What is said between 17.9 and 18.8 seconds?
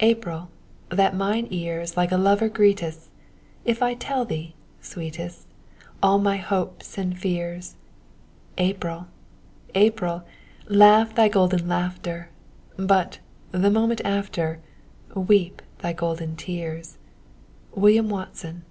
Watson.